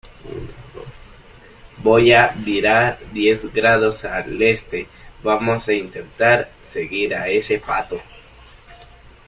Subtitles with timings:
[1.77, 4.87] voy a virar diez grados al Este.
[5.21, 8.01] vamos a intentar seguir a ese pato.